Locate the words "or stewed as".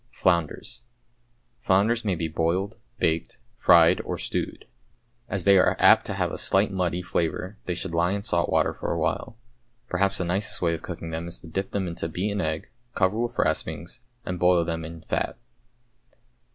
4.01-5.43